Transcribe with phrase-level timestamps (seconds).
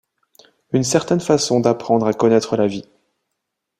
[0.71, 2.87] Une certaine façon d’apprendre à connaître la vie.